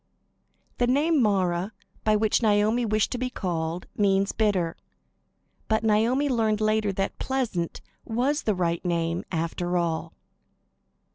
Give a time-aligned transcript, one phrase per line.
[0.79, 4.75] '"The name "Mara," by which Naomi wished to be called means "bitter."
[5.67, 10.13] But Naomi learned later that "Pleasant" was the right name after all.